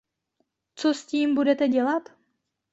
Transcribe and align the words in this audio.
Co 0.75 0.93
s 0.93 1.05
tím 1.05 1.35
budete 1.35 1.67
dělat? 1.67 2.09